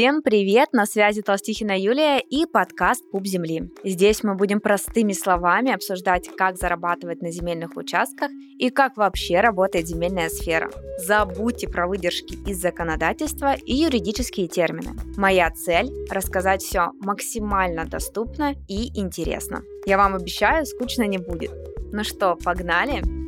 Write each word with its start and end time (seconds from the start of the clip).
Всем 0.00 0.22
привет! 0.22 0.72
На 0.72 0.86
связи 0.86 1.20
Толстихина 1.20 1.78
Юлия 1.78 2.20
и 2.20 2.46
подкаст 2.46 3.02
«Пуп 3.10 3.26
земли». 3.26 3.70
Здесь 3.84 4.22
мы 4.22 4.34
будем 4.34 4.58
простыми 4.58 5.12
словами 5.12 5.74
обсуждать, 5.74 6.30
как 6.38 6.56
зарабатывать 6.56 7.20
на 7.20 7.30
земельных 7.30 7.76
участках 7.76 8.30
и 8.58 8.70
как 8.70 8.96
вообще 8.96 9.40
работает 9.40 9.86
земельная 9.86 10.30
сфера. 10.30 10.70
Забудьте 11.04 11.68
про 11.68 11.86
выдержки 11.86 12.32
из 12.48 12.56
законодательства 12.56 13.52
и 13.52 13.74
юридические 13.74 14.48
термины. 14.48 14.92
Моя 15.18 15.50
цель– 15.50 15.90
рассказать 16.10 16.62
все 16.62 16.92
максимально 17.02 17.84
доступно 17.84 18.54
и 18.68 18.98
интересно. 18.98 19.64
Я 19.84 19.98
вам 19.98 20.14
обещаю, 20.14 20.64
скучно 20.64 21.02
не 21.02 21.18
будет. 21.18 21.50
Ну 21.92 22.04
что, 22.04 22.36
погнали? 22.42 23.19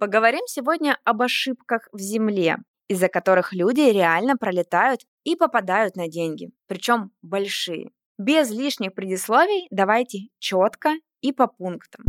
Поговорим 0.00 0.40
сегодня 0.46 0.96
об 1.04 1.20
ошибках 1.20 1.86
в 1.92 1.98
земле, 1.98 2.56
из-за 2.88 3.08
которых 3.08 3.52
люди 3.52 3.82
реально 3.82 4.38
пролетают 4.38 5.02
и 5.24 5.36
попадают 5.36 5.94
на 5.94 6.08
деньги, 6.08 6.52
причем 6.66 7.12
большие. 7.20 7.90
Без 8.16 8.50
лишних 8.50 8.94
предисловий 8.94 9.66
давайте 9.70 10.28
четко 10.38 10.94
и 11.20 11.32
по 11.32 11.48
пунктам. 11.48 12.06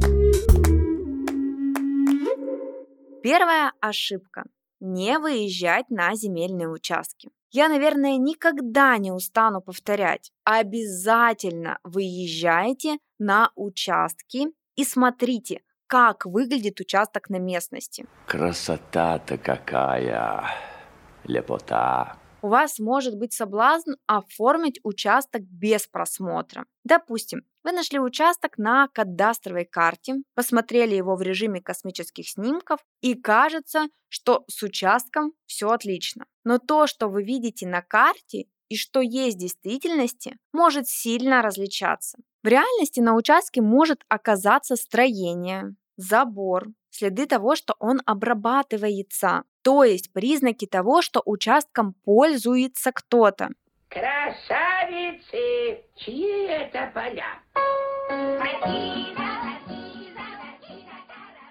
Первая 3.21 3.73
ошибка– 3.81 4.45
не 4.79 5.19
выезжать 5.19 5.89
на 5.89 6.15
земельные 6.15 6.69
участки. 6.69 7.29
Я, 7.51 7.67
наверное, 7.67 8.15
никогда 8.15 8.97
не 8.99 9.11
устану 9.11 9.61
повторять. 9.61 10.31
Обязательно 10.45 11.77
выезжайте 11.83 12.99
на 13.19 13.51
участки 13.55 14.47
и 14.77 14.85
смотрите, 14.85 15.59
как 15.91 16.25
выглядит 16.25 16.79
участок 16.79 17.29
на 17.29 17.35
местности. 17.35 18.05
Красота-то 18.25 19.37
какая, 19.37 20.45
лепота. 21.25 22.17
У 22.41 22.47
вас 22.47 22.79
может 22.79 23.17
быть 23.17 23.33
соблазн 23.33 23.95
оформить 24.07 24.79
участок 24.83 25.41
без 25.41 25.87
просмотра. 25.87 26.65
Допустим, 26.85 27.41
вы 27.65 27.73
нашли 27.73 27.99
участок 27.99 28.57
на 28.57 28.87
кадастровой 28.87 29.65
карте, 29.65 30.15
посмотрели 30.33 30.95
его 30.95 31.17
в 31.17 31.21
режиме 31.21 31.61
космических 31.61 32.29
снимков 32.29 32.79
и 33.01 33.13
кажется, 33.13 33.87
что 34.07 34.45
с 34.47 34.63
участком 34.63 35.33
все 35.45 35.71
отлично. 35.71 36.23
Но 36.45 36.57
то, 36.57 36.87
что 36.87 37.09
вы 37.09 37.23
видите 37.23 37.67
на 37.67 37.81
карте 37.81 38.45
и 38.69 38.77
что 38.77 39.01
есть 39.01 39.35
в 39.35 39.41
действительности, 39.41 40.37
может 40.53 40.87
сильно 40.87 41.41
различаться. 41.41 42.17
В 42.43 42.47
реальности 42.47 43.01
на 43.01 43.15
участке 43.15 43.61
может 43.61 44.03
оказаться 44.07 44.75
строение, 44.75 45.75
забор, 45.97 46.67
следы 46.89 47.25
того, 47.25 47.55
что 47.55 47.75
он 47.79 48.01
обрабатывается, 48.05 49.43
то 49.61 49.83
есть 49.83 50.11
признаки 50.13 50.65
того, 50.65 51.01
что 51.01 51.21
участком 51.25 51.93
пользуется 52.05 52.91
кто-то. 52.91 53.49
Красавицы, 53.89 55.83
чьи 55.95 56.47
это 56.47 56.91
поля? 56.93 57.39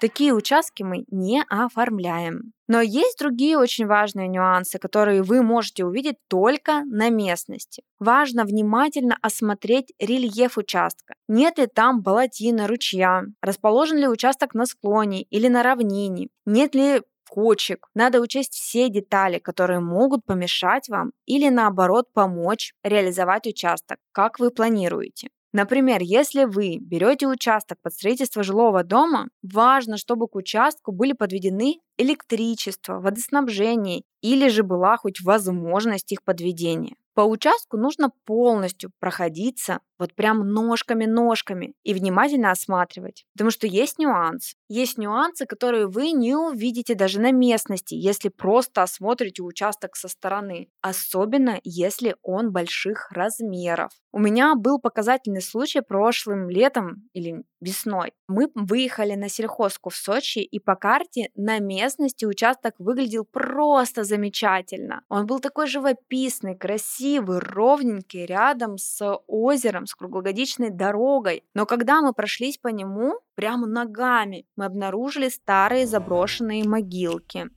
Такие 0.01 0.33
участки 0.33 0.83
мы 0.83 1.05
не 1.11 1.45
оформляем. 1.49 2.55
Но 2.71 2.81
есть 2.81 3.19
другие 3.19 3.59
очень 3.59 3.87
важные 3.87 4.29
нюансы, 4.29 4.79
которые 4.79 5.25
вы 5.25 5.43
можете 5.43 5.85
увидеть 5.85 6.19
только 6.29 6.85
на 6.85 7.09
местности. 7.09 7.83
Важно 7.99 8.45
внимательно 8.45 9.19
осмотреть 9.23 9.93
рельеф 9.99 10.57
участка. 10.57 11.15
Нет 11.27 11.59
ли 11.59 11.67
там 11.67 12.01
болотина, 12.01 12.69
ручья? 12.69 13.25
Расположен 13.43 13.99
ли 13.99 14.07
участок 14.07 14.55
на 14.55 14.67
склоне 14.67 15.23
или 15.23 15.49
на 15.49 15.65
равнине? 15.65 16.29
Нет 16.47 16.77
ли 16.77 17.03
кочек. 17.29 17.89
Надо 17.95 18.21
учесть 18.21 18.55
все 18.55 18.89
детали, 18.89 19.41
которые 19.41 19.81
могут 19.81 20.25
помешать 20.25 20.89
вам 20.89 21.11
или 21.27 21.49
наоборот 21.49 22.13
помочь 22.13 22.75
реализовать 22.85 23.49
участок, 23.49 23.99
как 24.13 24.39
вы 24.39 24.53
планируете. 24.53 25.31
Например, 25.53 26.01
если 26.01 26.45
вы 26.45 26.79
берете 26.81 27.27
участок 27.27 27.79
под 27.83 27.93
строительство 27.93 28.43
жилого 28.45 28.85
дома, 28.85 29.29
важно, 29.43 29.97
чтобы 29.97 30.29
к 30.29 30.37
участку 30.37 30.93
были 30.93 31.13
подведены 31.13 31.81
электричество, 31.99 33.01
водоснабжение 33.01 34.03
или 34.23 34.49
же 34.49 34.63
была 34.63 34.97
хоть 34.97 35.21
возможность 35.21 36.13
их 36.13 36.23
подведения. 36.23 36.95
По 37.15 37.23
участку 37.23 37.77
нужно 37.77 38.11
полностью 38.25 38.93
проходиться 39.01 39.81
вот 40.01 40.15
прям 40.15 40.49
ножками-ножками 40.53 41.75
и 41.85 41.95
внимательно 41.95 42.51
осматривать. 42.51 43.27
Потому 43.35 43.51
что 43.51 43.67
есть 43.67 43.99
нюанс. 43.99 44.55
Есть 44.69 44.99
нюансы, 44.99 45.47
которые 45.47 45.87
вы 45.87 46.11
не 46.13 46.35
увидите 46.35 46.95
даже 46.95 47.21
на 47.21 47.31
местности, 47.31 47.95
если 47.95 48.31
просто 48.31 48.83
осмотрите 48.83 49.43
участок 49.43 49.95
со 49.95 50.09
стороны. 50.09 50.69
Особенно, 50.81 51.61
если 51.63 52.17
он 52.23 52.51
больших 52.51 53.13
размеров. 53.13 53.93
У 54.13 54.19
меня 54.19 54.55
был 54.57 54.81
показательный 54.81 55.43
случай 55.43 55.83
прошлым 55.83 56.51
летом 56.51 57.09
или 57.13 57.45
весной. 57.61 58.13
Мы 58.27 58.51
выехали 58.55 59.15
на 59.15 59.29
сельхозку 59.29 59.91
в 59.91 59.97
Сочи, 59.97 60.39
и 60.39 60.59
по 60.59 60.75
карте 60.75 61.31
на 61.37 61.59
местности 61.59 62.25
участок 62.25 62.75
выглядел 62.79 63.25
просто 63.25 64.03
замечательно. 64.03 65.03
Он 65.09 65.27
был 65.27 65.39
такой 65.41 65.67
живописный, 65.67 66.57
красивый, 66.57 67.39
ровненький, 67.39 68.25
рядом 68.25 68.79
с 68.79 69.01
озером, 69.27 69.87
с 69.91 69.95
круглогодичной 69.95 70.71
дорогой. 70.71 71.43
Но 71.53 71.67
когда 71.67 72.01
мы 72.01 72.13
прошлись 72.13 72.59
по 72.59 72.69
нему, 72.69 73.21
прямо 73.35 73.67
ногами, 73.67 74.47
мы 74.57 74.67
обнаружили 74.67 75.29
старые 75.29 75.87
заброшенные 75.87 76.65
могилки. 76.65 77.51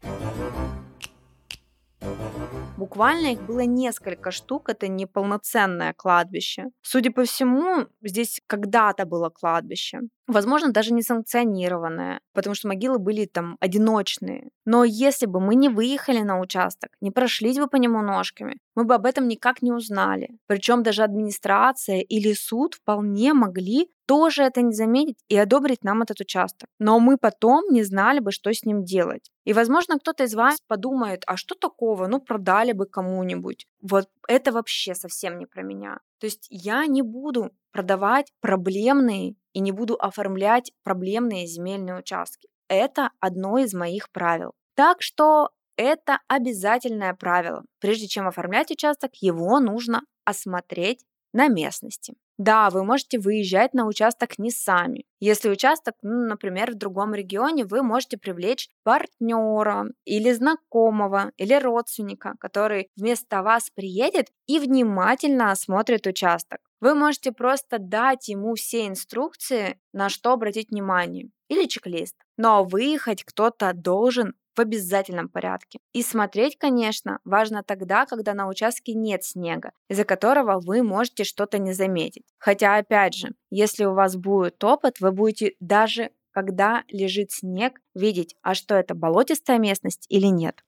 Буквально 2.76 3.28
их 3.28 3.42
было 3.44 3.62
несколько 3.62 4.32
штук, 4.32 4.68
это 4.68 4.88
не 4.88 5.06
полноценное 5.06 5.94
кладбище. 5.94 6.66
Судя 6.82 7.12
по 7.12 7.24
всему, 7.24 7.88
здесь 8.02 8.42
когда-то 8.48 9.06
было 9.06 9.30
кладбище. 9.30 10.00
Возможно, 10.28 10.72
даже 10.72 10.94
не 10.94 11.01
санкционированное, 11.01 12.22
потому 12.34 12.56
что 12.56 12.69
могилы 12.69 12.97
были 12.97 13.25
там 13.25 13.57
одиночные. 13.59 14.50
Но 14.66 14.85
если 14.85 15.25
бы 15.25 15.41
мы 15.41 15.56
не 15.56 15.67
выехали 15.67 16.19
на 16.19 16.39
участок, 16.39 16.91
не 17.01 17.11
прошлись 17.11 17.57
бы 17.57 17.67
по 17.67 17.75
нему 17.75 18.01
ножками, 18.01 18.57
мы 18.75 18.85
бы 18.85 18.95
об 18.95 19.06
этом 19.06 19.28
никак 19.28 19.61
не 19.61 19.73
узнали. 19.73 20.38
Причем 20.47 20.81
даже 20.81 21.03
администрация 21.03 22.00
или 22.00 22.34
суд 22.34 22.75
вполне 22.75 23.34
могли 23.34 23.89
тоже 24.06 24.44
это 24.44 24.61
не 24.61 24.73
заметить 24.73 25.17
и 25.28 25.38
одобрить 25.38 25.84
нам 25.84 26.01
этот 26.01 26.22
участок. 26.22 26.69
Но 26.79 27.00
мы 27.00 27.17
потом 27.17 27.66
не 27.69 27.84
знали 27.84 28.19
бы, 28.19 28.31
что 28.31 28.53
с 28.53 28.63
ним 28.63 28.84
делать. 28.84 29.29
И, 29.45 29.53
возможно, 29.53 30.00
кто-то 30.00 30.23
из 30.23 30.35
вас 30.35 30.59
подумает, 30.67 31.23
а 31.28 31.38
что 31.38 31.55
такого? 31.55 32.07
Ну, 32.07 32.19
продали 32.19 32.72
бы 32.73 32.85
кому-нибудь. 32.85 33.66
Вот 33.81 34.09
это 34.28 34.51
вообще 34.51 34.95
совсем 34.95 35.38
не 35.38 35.45
про 35.45 35.63
меня. 35.63 36.00
То 36.19 36.25
есть 36.25 36.47
я 36.50 36.85
не 36.85 37.01
буду 37.01 37.51
продавать 37.72 38.31
проблемные 38.40 39.35
и 39.53 39.59
не 39.59 39.72
буду 39.72 39.96
оформлять 39.96 40.72
проблемные 40.84 41.47
земельные 41.47 41.97
участки. 41.97 42.50
Это 42.68 43.12
одно 43.19 43.58
из 43.58 43.74
моих 43.74 44.12
правил. 44.12 44.52
Так 44.75 45.02
что 45.02 45.50
это 45.78 46.19
обязательное 46.28 47.14
правило. 47.14 47.64
Прежде 47.80 48.08
чем 48.08 48.28
оформлять 48.28 48.72
участок, 48.72 49.12
его 49.16 49.59
нужно 49.59 50.02
осмотреть 50.25 51.06
на 51.34 51.47
местности. 51.47 52.14
Да, 52.40 52.70
вы 52.72 52.84
можете 52.84 53.20
выезжать 53.20 53.74
на 53.74 53.86
участок 53.86 54.40
не 54.40 54.50
сами. 54.50 55.06
Если 55.20 55.50
участок, 55.50 55.96
ну, 56.02 56.26
например, 56.28 56.72
в 56.72 56.76
другом 56.76 57.14
регионе, 57.14 57.64
вы 57.64 57.84
можете 57.84 58.18
привлечь 58.18 58.70
партнера 58.84 59.85
или 60.06 60.32
знакомого 60.32 61.32
или 61.38 61.53
родственника, 61.53 62.34
который 62.40 62.90
вместо 62.96 63.44
вас 63.44 63.70
приедет 63.70 64.30
и 64.47 64.59
внимательно 64.59 65.52
осмотрит 65.52 66.08
участок. 66.08 66.59
Вы 66.82 66.96
можете 66.96 67.32
просто 67.32 67.78
дать 67.80 68.28
ему 68.28 68.56
все 68.56 68.88
инструкции, 68.88 69.79
на 69.94 70.09
что 70.09 70.34
обратить 70.34 70.72
внимание, 70.72 71.29
или 71.50 71.66
чек-лист. 71.68 72.16
Но 72.38 72.64
выехать 72.66 73.24
кто-то 73.24 73.74
должен 73.74 74.34
в 74.55 74.59
обязательном 74.59 75.29
порядке. 75.29 75.79
И 75.94 76.03
смотреть, 76.03 76.58
конечно, 76.58 77.20
важно 77.26 77.64
тогда, 77.64 78.05
когда 78.05 78.34
на 78.34 78.47
участке 78.47 78.94
нет 78.94 79.23
снега, 79.23 79.72
из-за 79.90 80.05
которого 80.05 80.59
вы 80.59 80.84
можете 80.84 81.23
что-то 81.23 81.58
не 81.58 81.73
заметить. 81.73 82.23
Хотя, 82.38 82.78
опять 82.78 83.16
же, 83.16 83.34
если 83.50 83.85
у 83.85 83.94
вас 83.94 84.16
будет 84.16 84.64
опыт, 84.64 85.00
вы 85.00 85.11
будете 85.11 85.55
даже 85.59 86.11
когда 86.34 86.84
лежит 86.88 87.32
снег, 87.32 87.79
видеть, 87.94 88.35
а 88.41 88.55
что 88.55 88.76
это 88.76 88.96
болотистая 88.96 89.59
местность 89.59 90.08
или 90.09 90.26
нет. 90.26 90.64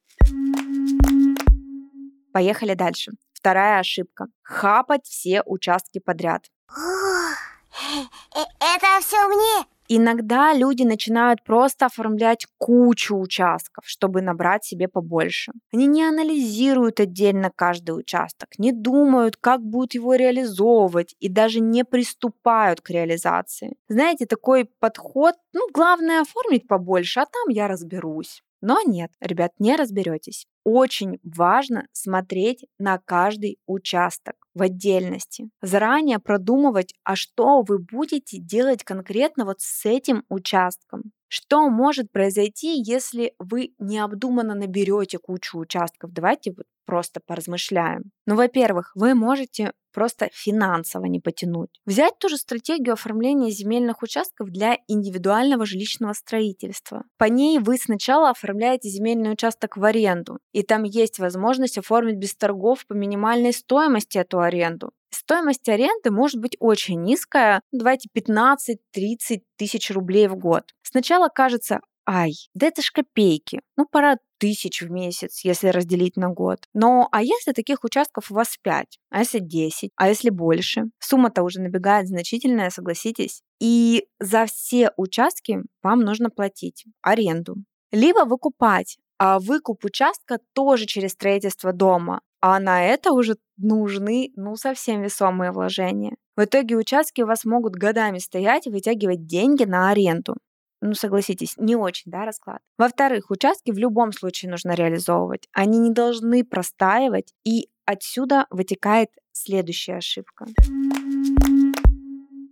Поехали 2.32 2.76
дальше. 2.76 3.14
Вторая 3.34 3.80
ошибка. 3.80 4.28
Хапать 4.44 5.06
все 5.06 5.42
участки 5.44 6.00
подряд. 6.00 6.52
Э, 6.70 8.42
это 8.60 9.02
все 9.02 9.28
мне? 9.28 9.66
Иногда 9.88 10.54
люди 10.54 10.84
начинают 10.84 11.44
просто 11.44 11.86
оформлять 11.86 12.48
кучу 12.58 13.16
участков, 13.18 13.84
чтобы 13.88 14.22
набрать 14.22 14.66
себе 14.66 14.88
побольше. 14.88 15.52
Они 15.72 15.86
не 15.86 16.04
анализируют 16.04 17.00
отдельно 17.00 17.52
каждый 17.56 17.92
участок, 17.92 18.50
не 18.58 18.72
думают, 18.72 19.38
как 19.38 19.62
будут 19.62 19.94
его 19.94 20.16
реализовывать 20.16 21.16
и 21.20 21.30
даже 21.30 21.60
не 21.60 21.84
приступают 21.86 22.82
к 22.82 22.90
реализации. 22.90 23.76
Знаете, 23.88 24.26
такой 24.26 24.66
подход, 24.80 25.36
ну, 25.54 25.68
главное 25.74 26.22
оформить 26.22 26.68
побольше, 26.68 27.20
а 27.20 27.26
там 27.26 27.50
я 27.50 27.68
разберусь. 27.68 28.42
Но 28.68 28.82
нет, 28.84 29.12
ребят, 29.20 29.52
не 29.60 29.76
разберетесь. 29.76 30.48
Очень 30.64 31.20
важно 31.22 31.88
смотреть 31.92 32.66
на 32.80 32.98
каждый 32.98 33.60
участок 33.68 34.34
в 34.56 34.64
отдельности. 34.64 35.52
Заранее 35.62 36.18
продумывать, 36.18 36.96
а 37.04 37.16
что 37.16 37.62
вы 37.62 37.78
будете 37.78 38.40
делать 38.40 38.84
конкретно 38.84 39.46
вот 39.46 39.58
с 39.60 39.86
этим 39.86 40.24
участком. 40.30 41.12
Что 41.38 41.70
может 41.70 42.14
произойти, 42.14 42.82
если 42.82 43.34
вы 43.40 43.74
необдуманно 43.78 44.56
наберете 44.56 45.18
кучу 45.18 45.58
участков? 45.58 46.14
Давайте 46.14 46.54
вот 46.56 46.66
просто 46.86 47.20
поразмышляем. 47.20 48.12
Ну, 48.26 48.36
во-первых, 48.38 48.94
вы 48.96 49.16
можете 49.16 49.74
просто 49.94 50.30
финансово 50.32 51.08
не 51.08 51.20
потянуть. 51.20 51.82
Взять 51.86 52.18
ту 52.20 52.30
же 52.30 52.38
стратегию 52.38 52.94
оформления 52.94 53.50
земельных 53.50 54.02
участков 54.02 54.50
для 54.50 54.78
индивидуального 54.88 55.66
жилищного 55.66 56.14
строительства. 56.14 57.04
По 57.18 57.26
ней 57.26 57.60
вы 57.60 57.78
сначала 57.78 58.30
оформляете 58.30 58.88
земельный 58.88 59.34
участок 59.34 59.76
в 59.76 59.84
аренду, 59.84 60.40
и 60.54 60.64
там 60.64 60.84
есть 60.84 61.20
возможность 61.20 61.78
оформить 61.78 62.18
без 62.18 62.34
торгов 62.34 62.88
по 62.88 62.94
минимальной 62.94 63.52
стоимости 63.52 64.18
эту 64.18 64.40
аренду. 64.40 64.92
Стоимость 65.16 65.70
аренды 65.70 66.12
может 66.12 66.42
быть 66.42 66.58
очень 66.60 67.02
низкая, 67.02 67.62
давайте 67.72 68.10
15-30 68.14 69.44
тысяч 69.56 69.90
рублей 69.92 70.28
в 70.28 70.36
год. 70.36 70.64
Сначала 70.84 71.30
кажется, 71.30 71.80
ай, 72.06 72.34
да 72.54 72.68
это 72.68 72.82
ж 72.82 72.92
копейки, 72.92 73.62
ну 73.78 73.86
пара 73.90 74.18
тысяч 74.40 74.82
в 74.82 74.92
месяц, 74.92 75.46
если 75.46 75.70
разделить 75.70 76.18
на 76.18 76.28
год. 76.28 76.60
Но 76.74 77.08
а 77.14 77.24
если 77.24 77.54
таких 77.54 77.86
участков 77.86 78.30
у 78.30 78.36
вас 78.36 78.58
5, 78.62 79.00
а 79.10 79.20
если 79.20 79.40
10, 79.40 79.92
а 79.96 80.10
если 80.10 80.30
больше? 80.30 80.84
Сумма-то 81.00 81.44
уже 81.44 81.62
набегает 81.62 82.10
значительная, 82.10 82.70
согласитесь. 82.70 83.42
И 83.62 84.08
за 84.20 84.46
все 84.48 84.92
участки 84.98 85.62
вам 85.82 86.02
нужно 86.02 86.30
платить 86.30 86.84
аренду. 87.02 87.56
Либо 87.94 88.26
выкупать, 88.26 88.98
а 89.18 89.40
выкуп 89.40 89.86
участка 89.86 90.40
тоже 90.54 90.86
через 90.86 91.12
строительство 91.12 91.72
дома. 91.72 92.20
А 92.48 92.60
на 92.60 92.86
это 92.86 93.12
уже 93.12 93.38
нужны, 93.58 94.32
ну, 94.36 94.56
совсем 94.56 95.02
весомые 95.02 95.52
вложения. 95.52 96.16
В 96.36 96.44
итоге 96.44 96.78
участки 96.78 97.22
у 97.22 97.26
вас 97.26 97.44
могут 97.44 97.74
годами 97.74 98.20
стоять 98.20 98.68
и 98.68 98.70
вытягивать 98.70 99.26
деньги 99.26 99.64
на 99.64 99.90
аренду. 99.90 100.36
Ну, 100.80 100.94
согласитесь, 100.94 101.58
не 101.58 101.76
очень, 101.76 102.12
да, 102.12 102.24
расклад. 102.24 102.60
Во-вторых, 102.78 103.32
участки 103.32 103.72
в 103.72 103.80
любом 103.80 104.12
случае 104.12 104.52
нужно 104.52 104.76
реализовывать. 104.76 105.48
Они 105.54 105.80
не 105.80 105.90
должны 105.90 106.44
простаивать, 106.44 107.34
и 107.44 107.68
отсюда 107.84 108.46
вытекает 108.52 109.10
следующая 109.32 109.96
ошибка. 109.96 110.46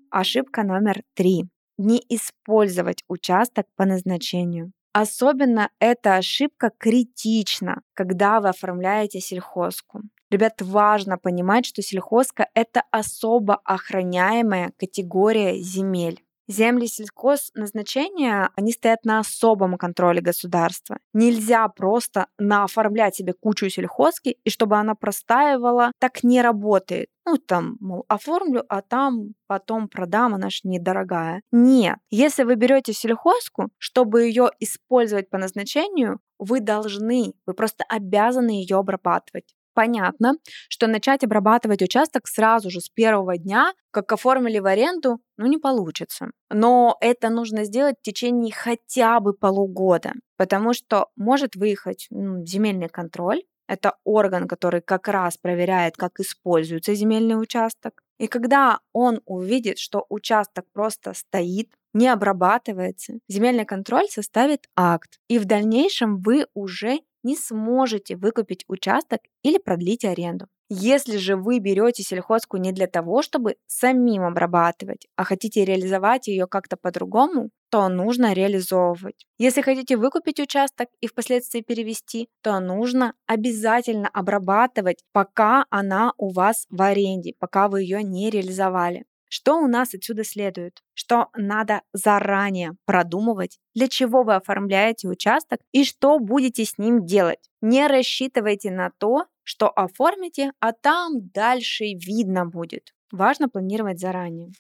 Ошибка 0.10 0.64
номер 0.64 1.04
три. 1.14 1.44
Не 1.78 2.02
использовать 2.10 3.04
участок 3.08 3.68
по 3.76 3.86
назначению. 3.86 4.72
Особенно 4.94 5.72
эта 5.80 6.18
ошибка 6.18 6.72
критична, 6.78 7.82
когда 7.96 8.40
вы 8.40 8.50
оформляете 8.50 9.20
сельхозку. 9.20 10.02
Ребят, 10.30 10.62
важно 10.62 11.18
понимать, 11.18 11.66
что 11.66 11.82
сельхозка– 11.82 12.48
это 12.54 12.84
особо 12.92 13.56
охраняемая 13.66 14.72
категория 14.78 15.60
земель. 15.60 16.23
Земли 16.48 16.88
сельхозназначения, 16.88 18.50
они 18.56 18.72
стоят 18.74 19.06
на 19.06 19.20
особом 19.20 19.78
контроле 19.78 20.22
государства. 20.22 20.98
Нельзя 21.14 21.68
просто 21.70 22.28
наоформлять 22.38 23.16
себе 23.16 23.34
кучу 23.34 23.70
сельхозки, 23.70 24.38
и 24.44 24.50
чтобы 24.50 24.78
она 24.78 24.96
простаивала, 24.96 25.92
так 26.00 26.24
не 26.24 26.42
работает. 26.42 27.08
Ну, 27.26 27.38
там, 27.38 27.78
мол, 27.80 28.04
оформлю, 28.10 28.66
а 28.68 28.82
там 28.82 29.36
потом 29.48 29.88
продам, 29.88 30.36
она 30.36 30.50
ж 30.50 30.60
недорогая. 30.64 31.42
Нет. 31.52 31.98
Если 32.10 32.44
вы 32.44 32.56
берете 32.56 32.92
сельхозку, 32.92 33.70
чтобы 33.78 34.24
ее 34.24 34.50
использовать 34.60 35.30
по 35.30 35.38
назначению, 35.38 36.20
вы 36.38 36.60
должны, 36.60 37.34
вы 37.46 37.54
просто 37.54 37.86
обязаны 37.88 38.50
ее 38.50 38.78
обрабатывать. 38.78 39.56
Понятно, 39.74 40.34
что 40.70 40.88
начать 40.88 41.24
обрабатывать 41.24 41.82
участок 41.82 42.28
сразу 42.28 42.70
же 42.70 42.80
с 42.80 42.90
первого 42.90 43.38
дня, 43.38 43.74
как 43.92 44.12
оформили 44.12 44.60
в 44.60 44.66
аренду, 44.66 45.20
ну 45.38 45.48
не 45.48 45.58
получится. 45.58 46.28
Но 46.52 46.98
это 47.02 47.30
нужно 47.30 47.64
сделать 47.64 47.96
в 48.00 48.04
течение 48.04 48.54
хотя 48.54 49.20
бы 49.20 49.34
полугода, 49.34 50.14
потому 50.38 50.74
что 50.74 51.08
может 51.16 51.56
выехать 51.56 52.08
ну, 52.12 52.46
земельный 52.46 52.90
контроль, 52.90 53.42
это 53.68 53.96
орган, 54.04 54.48
который 54.48 54.82
как 54.82 55.08
раз 55.08 55.38
проверяет, 55.38 55.98
как 55.98 56.20
используется 56.20 56.94
земельный 56.94 57.42
участок. 57.42 58.04
И 58.20 58.28
когда 58.28 58.80
он 58.92 59.22
увидит, 59.26 59.80
что 59.80 60.06
участок 60.10 60.66
просто 60.74 61.14
стоит, 61.14 61.70
не 61.94 62.08
обрабатывается, 62.08 63.14
земельный 63.28 63.66
контроль 63.66 64.08
составит 64.10 64.68
акт. 64.76 65.20
И 65.28 65.40
в 65.40 65.46
дальнейшем 65.46 66.20
вы 66.22 66.48
уже 66.54 67.00
не 67.24 67.36
сможете 67.36 68.16
выкупить 68.16 68.66
участок 68.68 69.22
или 69.44 69.58
продлить 69.58 70.06
аренду. 70.06 70.48
Если 70.70 71.18
же 71.18 71.36
вы 71.36 71.60
берете 71.60 72.04
сельхозку 72.04 72.58
не 72.58 72.72
для 72.72 72.88
того, 72.88 73.22
чтобы 73.22 73.58
самим 73.68 74.24
обрабатывать, 74.24 75.08
а 75.16 75.24
хотите 75.24 75.66
реализовать 75.66 76.28
ее 76.28 76.48
как-то 76.48 76.78
по-другому, 76.78 77.50
то 77.70 77.88
нужно 77.90 78.34
реализовывать. 78.34 79.26
Если 79.38 79.62
хотите 79.62 79.98
выкупить 79.98 80.40
участок 80.40 80.90
и 81.02 81.08
впоследствии 81.08 81.62
перевести, 81.62 82.30
то 82.42 82.60
нужно 82.60 83.14
обязательно 83.28 84.08
обрабатывать, 84.10 85.04
пока 85.12 85.66
она 85.70 86.14
у 86.18 86.32
вас 86.32 86.66
в 86.70 86.82
аренде, 86.82 87.34
пока 87.40 87.68
вы 87.68 87.82
ее 87.84 88.04
не 88.04 88.30
реализовали. 88.30 89.06
Что 89.36 89.58
у 89.58 89.66
нас 89.66 89.96
отсюда 89.96 90.24
следует? 90.24 90.84
Что 90.94 91.30
надо 91.36 91.82
заранее 91.92 92.74
продумывать, 92.86 93.58
для 93.74 93.88
чего 93.88 94.22
вы 94.22 94.36
оформляете 94.36 95.08
участок 95.08 95.60
и 95.72 95.86
что 95.86 96.20
будете 96.20 96.64
с 96.66 96.78
ним 96.78 97.04
делать. 97.04 97.40
Не 97.60 97.88
рассчитывайте 97.88 98.70
на 98.70 98.92
то, 99.00 99.26
что 99.42 99.70
оформите, 99.70 100.52
а 100.60 100.72
там 100.72 101.30
дальше 101.34 101.86
видно 101.96 102.46
будет. 102.46 102.94
Важно 103.12 103.50
планировать 103.50 104.00
заранее. 104.00 104.52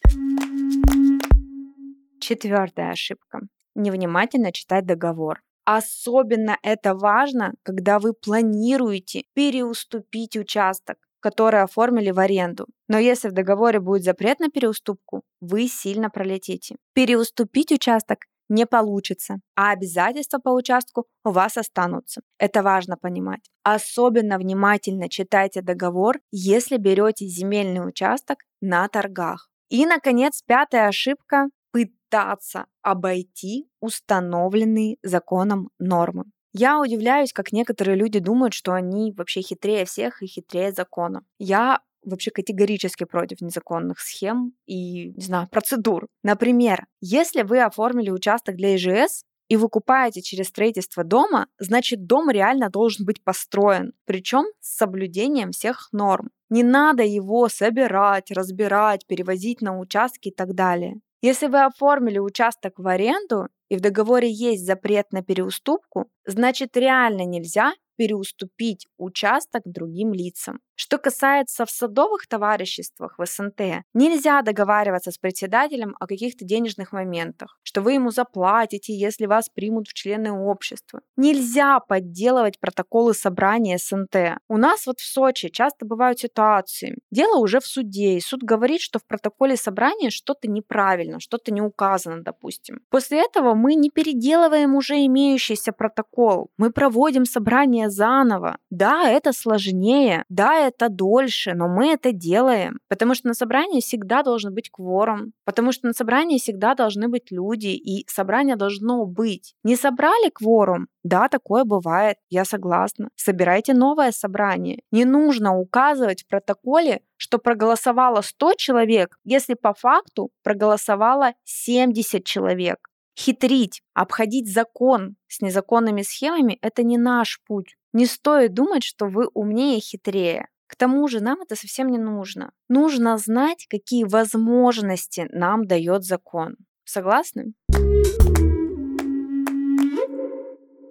Четвертая 2.19 2.93
ошибка. 2.93 3.41
Невнимательно 3.75 4.51
читать 4.51 4.87
договор. 4.87 5.43
Особенно 5.65 6.57
это 6.63 6.95
важно, 6.95 7.53
когда 7.61 7.99
вы 7.99 8.13
планируете 8.13 9.25
переуступить 9.35 10.35
участок 10.35 10.97
которые 11.23 11.63
оформили 11.63 12.11
в 12.11 12.19
аренду. 12.19 12.67
Но 12.89 12.99
если 12.99 13.29
в 13.29 13.31
договоре 13.31 13.79
будет 13.79 14.03
запрет 14.03 14.39
на 14.39 14.49
переуступку, 14.49 15.23
вы 15.39 15.67
сильно 15.69 16.09
пролетите. 16.09 16.75
Переуступить 16.93 17.71
участок 17.71 18.19
не 18.49 18.65
получится, 18.65 19.37
а 19.55 19.71
обязательства 19.71 20.37
по 20.37 20.49
участку 20.49 21.05
у 21.23 21.31
вас 21.31 21.55
останутся. 21.55 22.21
Это 22.37 22.61
важно 22.61 22.97
понимать. 22.97 23.49
Особенно 23.63 24.37
внимательно 24.37 25.07
читайте 25.07 25.61
договор, 25.61 26.19
если 26.31 26.75
берете 26.75 27.25
земельный 27.25 27.87
участок 27.87 28.39
на 28.59 28.85
торгах. 28.89 29.49
И, 29.69 29.85
наконец, 29.85 30.41
пятая 30.45 30.89
ошибка– 30.89 31.47
пытаться 31.71 32.65
обойти 32.81 33.69
установленные 33.79 34.97
законом 35.01 35.69
нормы. 35.79 36.25
Я 36.53 36.79
удивляюсь, 36.79 37.33
как 37.33 37.51
некоторые 37.51 37.95
люди 37.95 38.19
думают, 38.19 38.53
что 38.53 38.73
они 38.73 39.11
вообще 39.11 39.41
хитрее 39.41 39.85
всех 39.85 40.21
и 40.21 40.27
хитрее 40.27 40.71
закона. 40.71 41.23
Я 41.39 41.81
вообще 42.03 42.31
категорически 42.31 43.05
против 43.05 43.41
незаконных 43.41 43.99
схем 43.99 44.53
и, 44.65 45.11
не 45.11 45.23
знаю, 45.23 45.47
процедур. 45.49 46.07
Например, 46.21 46.85
если 47.01 47.43
вы 47.43 47.61
оформили 47.61 48.09
участок 48.09 48.55
для 48.55 48.75
ИЖС, 48.75 49.23
и 49.49 49.57
выкупаете 49.57 50.21
через 50.21 50.47
строительство 50.47 51.03
дома, 51.03 51.47
значит 51.59 52.07
дом 52.07 52.29
реально 52.29 52.69
должен 52.69 53.05
быть 53.05 53.23
построен, 53.23 53.93
причем 54.05 54.45
с 54.61 54.77
соблюдением 54.77 55.51
всех 55.51 55.89
норм. 55.91 56.29
Не 56.49 56.63
надо 56.63 57.03
его 57.03 57.49
собирать, 57.49 58.31
разбирать, 58.31 59.05
перевозить 59.05 59.61
на 59.61 59.77
участки 59.77 60.29
и 60.29 60.33
так 60.33 60.55
далее. 60.55 61.01
Если 61.21 61.47
вы 61.47 61.63
оформили 61.63 62.19
участок 62.19 62.73
в 62.77 62.87
аренду 62.87 63.47
и 63.73 63.75
в 63.75 63.81
договоре 63.81 64.31
есть 64.31 64.67
запрет 64.67 65.11
на 65.11 65.23
переуступку, 65.23 66.05
значит 66.27 66.77
реально 66.77 67.25
нельзя 67.25 67.73
переуступить 67.95 68.87
участок 68.97 69.63
другим 69.65 70.13
лицам. 70.13 70.59
Что 70.75 70.97
касается 70.97 71.65
в 71.65 71.69
садовых 71.71 72.27
товариществах 72.27 73.15
в 73.17 73.25
СНТ, 73.25 73.83
нельзя 73.93 74.41
договариваться 74.41 75.11
с 75.11 75.17
председателем 75.17 75.95
о 75.99 76.07
каких-то 76.07 76.45
денежных 76.45 76.91
моментах, 76.91 77.59
что 77.63 77.81
вы 77.81 77.93
ему 77.93 78.09
заплатите, 78.09 78.93
если 78.93 79.27
вас 79.27 79.49
примут 79.49 79.87
в 79.87 79.93
члены 79.93 80.31
общества. 80.31 81.01
Нельзя 81.15 81.79
подделывать 81.79 82.59
протоколы 82.59 83.13
собрания 83.13 83.77
СНТ. 83.77 84.39
У 84.47 84.57
нас 84.57 84.87
вот 84.87 84.99
в 84.99 85.05
Сочи 85.05 85.49
часто 85.49 85.85
бывают 85.85 86.19
ситуации. 86.19 86.97
Дело 87.11 87.37
уже 87.37 87.59
в 87.59 87.67
суде, 87.67 88.17
и 88.17 88.19
суд 88.19 88.41
говорит, 88.41 88.81
что 88.81 88.97
в 88.97 89.05
протоколе 89.05 89.55
собрания 89.55 90.09
что-то 90.09 90.49
неправильно, 90.49 91.19
что-то 91.19 91.53
не 91.53 91.61
указано, 91.61 92.23
допустим. 92.23 92.79
После 92.89 93.23
этого 93.23 93.53
мы 93.53 93.75
не 93.75 93.91
переделываем 93.91 94.75
уже 94.75 95.05
имеющийся 95.05 95.71
протокол. 95.71 96.49
Мы 96.57 96.71
проводим 96.71 97.25
собрание 97.25 97.82
собрание 97.83 97.89
заново. 97.89 98.57
Да, 98.69 99.09
это 99.09 99.33
сложнее, 99.33 100.23
да, 100.29 100.55
это 100.55 100.89
дольше, 100.89 101.53
но 101.55 101.67
мы 101.67 101.93
это 101.93 102.11
делаем. 102.11 102.79
Потому 102.89 103.15
что 103.15 103.27
на 103.27 103.33
собрании 103.33 103.81
всегда 103.81 104.23
должен 104.23 104.53
быть 104.53 104.69
кворум, 104.69 105.33
потому 105.45 105.71
что 105.71 105.87
на 105.87 105.93
собрании 105.93 106.37
всегда 106.37 106.75
должны 106.75 107.07
быть 107.07 107.31
люди, 107.31 107.67
и 107.67 108.05
собрание 108.07 108.55
должно 108.55 109.05
быть. 109.05 109.55
Не 109.63 109.75
собрали 109.75 110.29
кворум, 110.29 110.87
да, 111.03 111.27
такое 111.27 111.63
бывает, 111.63 112.17
я 112.29 112.45
согласна. 112.45 113.09
Собирайте 113.15 113.73
новое 113.73 114.11
собрание. 114.11 114.79
Не 114.91 115.05
нужно 115.05 115.57
указывать 115.57 116.23
в 116.23 116.27
протоколе, 116.27 117.01
что 117.17 117.39
проголосовало 117.39 118.21
100 118.21 118.53
человек, 118.57 119.17
если 119.25 119.55
по 119.55 119.73
факту 119.73 120.29
проголосовало 120.43 121.33
70 121.43 122.23
человек. 122.23 122.77
Хитрить, 123.17 123.83
обходить 123.93 124.51
закон 124.51 125.15
с 125.27 125.41
незаконными 125.41 126.01
схемами– 126.01 126.57
это 126.61 126.83
не 126.83 126.97
наш 126.97 127.41
путь. 127.45 127.75
Не 127.93 128.07
стоит 128.07 128.53
думать, 128.53 128.83
что 128.83 129.05
вы 129.05 129.27
умнее 129.33 129.77
и 129.77 129.81
хитрее. 129.81 130.47
К 130.65 130.75
тому 130.75 131.07
же 131.07 131.21
нам 131.21 131.41
это 131.41 131.55
совсем 131.55 131.89
не 131.89 131.99
нужно. 131.99 132.51
Нужно 132.69 133.17
знать, 133.19 133.67
какие 133.69 134.05
возможности 134.05 135.27
нам 135.31 135.67
дает 135.67 136.03
закон. 136.03 136.55
Согласны? 136.85 137.53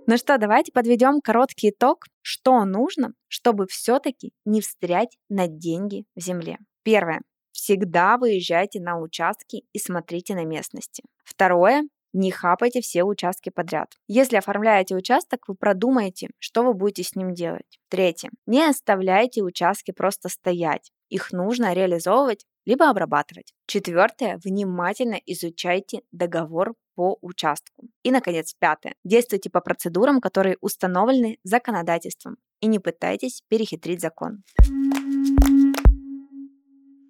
Ну 0.07 0.17
что, 0.17 0.39
давайте 0.39 0.71
подведем 0.71 1.21
короткий 1.21 1.71
итог, 1.71 2.05
что 2.23 2.65
нужно, 2.65 3.15
чтобы 3.27 3.67
все-таки 3.67 4.33
не 4.45 4.61
встрять 4.61 5.19
на 5.29 5.49
деньги 5.49 6.05
в 6.15 6.21
земле. 6.21 6.59
Первое. 6.85 7.23
Всегда 7.51 8.17
выезжайте 8.19 8.81
на 8.81 9.01
участки 9.01 9.65
и 9.73 9.79
смотрите 9.79 10.35
на 10.35 10.45
местности. 10.45 11.03
Второе. 11.25 11.83
Не 12.13 12.31
хапайте 12.31 12.81
все 12.81 13.05
участки 13.05 13.51
подряд. 13.51 13.95
Если 14.07 14.37
оформляете 14.37 14.95
участок, 14.95 15.49
вы 15.49 15.55
продумаете, 15.55 16.29
что 16.39 16.63
вы 16.63 16.75
будете 16.75 17.03
с 17.03 17.17
ним 17.17 17.35
делать. 17.35 17.79
Третье. 17.89 18.31
Не 18.47 18.65
оставляйте 18.65 19.43
участки 19.43 19.93
просто 19.93 20.29
стоять. 20.29 20.93
Их 21.09 21.33
нужно 21.33 21.73
реализовывать 21.73 22.45
либо 22.65 22.89
обрабатывать. 22.89 23.53
Четвертое. 23.67 24.39
Внимательно 24.45 25.19
изучайте 25.27 26.01
договор 26.13 26.75
по 26.95 27.19
участку. 27.21 27.89
И, 28.03 28.11
наконец, 28.11 28.55
пятое. 28.59 28.95
Действуйте 29.05 29.51
по 29.51 29.61
процедурам, 29.61 30.21
которые 30.21 30.59
установлены 30.61 31.39
законодательством, 31.43 32.37
и 32.61 32.67
не 32.67 32.79
пытайтесь 32.79 33.43
перехитрить 33.49 34.01
закон. 34.01 34.43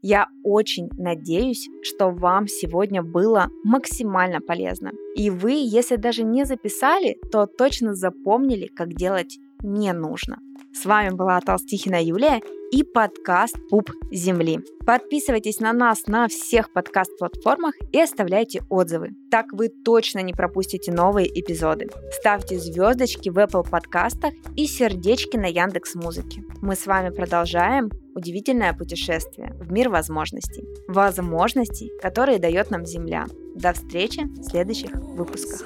Я 0.02 0.26
очень 0.42 0.90
надеюсь, 0.98 1.68
что 1.82 2.10
вам 2.10 2.48
сегодня 2.48 3.02
было 3.04 3.48
максимально 3.62 4.40
полезно. 4.40 4.90
И 5.14 5.30
вы, 5.30 5.52
если 5.52 5.94
даже 5.94 6.24
не 6.24 6.44
записали, 6.44 7.18
то 7.30 7.46
точно 7.46 7.94
запомнили, 7.94 8.66
как 8.66 8.94
делать 8.94 9.38
не 9.62 9.92
нужно. 9.92 10.40
С 10.72 10.84
вами 10.86 11.10
была 11.14 11.40
Толстихина 11.40 12.02
Юлия 12.02 12.40
и 12.72 12.82
подкаст 12.82 13.56
«Пуп 13.68 13.90
Земли». 14.10 14.60
Подписывайтесь 14.86 15.60
на 15.60 15.72
нас 15.72 16.06
на 16.06 16.26
всех 16.26 16.72
подкаст-платформах 16.72 17.74
и 17.92 18.00
оставляйте 18.00 18.62
отзывы. 18.70 19.10
Так 19.30 19.52
вы 19.52 19.68
точно 19.68 20.20
не 20.20 20.32
пропустите 20.32 20.90
новые 20.90 21.28
эпизоды. 21.28 21.88
Ставьте 22.10 22.58
звездочки 22.58 23.28
в 23.28 23.38
Apple 23.38 23.68
подкастах 23.68 24.32
и 24.56 24.66
сердечки 24.66 25.36
на 25.36 25.46
Яндекс 25.46 25.94
Музыке. 25.94 26.42
Мы 26.62 26.74
с 26.74 26.86
вами 26.86 27.10
продолжаем 27.10 27.90
удивительное 28.14 28.72
путешествие 28.72 29.54
в 29.60 29.70
мир 29.70 29.90
возможностей. 29.90 30.64
Возможностей, 30.88 31.92
которые 32.00 32.38
дает 32.38 32.70
нам 32.70 32.86
Земля. 32.86 33.26
До 33.54 33.74
встречи 33.74 34.22
в 34.22 34.44
следующих 34.44 34.92
выпусках. 34.94 35.62